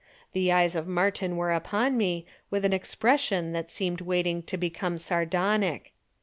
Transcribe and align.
The 0.33 0.51
eyes 0.51 0.75
of 0.75 0.87
Martin 0.87 1.37
were 1.37 1.51
upon 1.53 1.95
me 1.95 2.25
with 2.49 2.65
an 2.65 2.73
expression 2.73 3.51
that 3.51 3.69
seemed 3.71 4.01
waiting 4.01 4.41
to 4.41 4.57
become 4.57 4.97
sardonic. 4.97 5.93